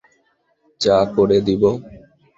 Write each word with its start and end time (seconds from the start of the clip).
চা 0.81 0.97
করে 1.15 1.37
দিবো? 1.47 1.71